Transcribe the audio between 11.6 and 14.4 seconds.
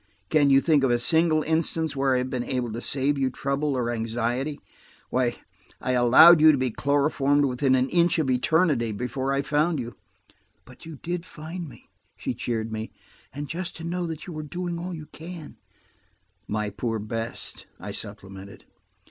me," she cheered me. "And just to know that you